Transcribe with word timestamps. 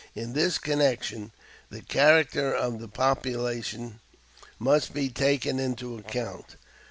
In 0.15 0.33
this 0.33 0.57
connection 0.57 1.31
the 1.69 1.81
character 1.83 2.51
of 2.51 2.79
the 2.79 2.87
population 2.87 3.99
must 4.57 4.95
be 4.95 5.09
taken 5.09 5.59
into 5.59 5.95
account. 5.95 6.55